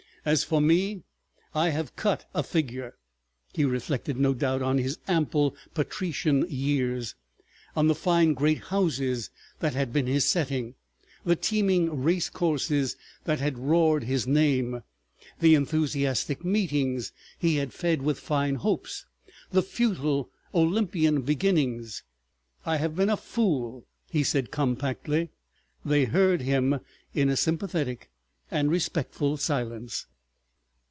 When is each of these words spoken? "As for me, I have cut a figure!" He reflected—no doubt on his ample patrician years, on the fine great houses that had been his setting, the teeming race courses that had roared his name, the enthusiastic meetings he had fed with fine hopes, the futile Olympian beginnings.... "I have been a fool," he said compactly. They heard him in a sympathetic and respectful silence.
"As 0.23 0.43
for 0.43 0.61
me, 0.61 1.01
I 1.55 1.69
have 1.69 1.95
cut 1.95 2.29
a 2.35 2.43
figure!" 2.43 2.93
He 3.53 3.65
reflected—no 3.65 4.35
doubt 4.35 4.61
on 4.61 4.77
his 4.77 4.99
ample 5.07 5.55
patrician 5.73 6.45
years, 6.47 7.15
on 7.75 7.87
the 7.87 7.95
fine 7.95 8.35
great 8.35 8.65
houses 8.65 9.31
that 9.61 9.73
had 9.73 9.91
been 9.91 10.05
his 10.05 10.25
setting, 10.29 10.75
the 11.25 11.35
teeming 11.35 12.03
race 12.03 12.29
courses 12.29 12.97
that 13.23 13.39
had 13.39 13.57
roared 13.57 14.03
his 14.03 14.27
name, 14.27 14.83
the 15.39 15.55
enthusiastic 15.55 16.45
meetings 16.45 17.11
he 17.39 17.55
had 17.55 17.73
fed 17.73 18.03
with 18.03 18.19
fine 18.19 18.53
hopes, 18.57 19.07
the 19.49 19.63
futile 19.63 20.29
Olympian 20.53 21.23
beginnings.... 21.23 22.03
"I 22.63 22.77
have 22.77 22.95
been 22.95 23.09
a 23.09 23.17
fool," 23.17 23.87
he 24.11 24.21
said 24.21 24.51
compactly. 24.51 25.31
They 25.83 26.05
heard 26.05 26.41
him 26.41 26.79
in 27.15 27.27
a 27.29 27.35
sympathetic 27.35 28.11
and 28.51 28.69
respectful 28.69 29.37
silence. 29.37 30.05